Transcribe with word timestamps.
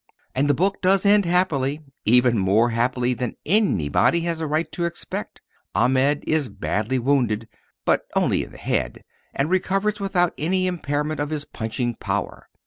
And 0.33 0.49
the 0.49 0.55
book 0.55 0.81
does 0.81 1.05
end 1.05 1.25
happily, 1.27 1.79
even 2.05 2.35
more 2.39 2.71
happily 2.71 3.13
than 3.13 3.35
anybody 3.45 4.21
has 4.21 4.41
a 4.41 4.47
right 4.47 4.65
to 4.71 4.85
expect. 4.85 5.41
Ahmed 5.75 6.23
is 6.25 6.49
badly 6.49 6.97
wounded 6.97 7.47
but 7.85 8.07
only 8.15 8.41
in 8.43 8.51
the 8.51 8.57
head, 8.57 9.03
and 9.31 9.47
recovers 9.51 9.99
without 9.99 10.33
any 10.39 10.65
impairment 10.65 11.19
of 11.19 11.29
his 11.29 11.45
punching 11.45 11.97
power. 11.97 12.49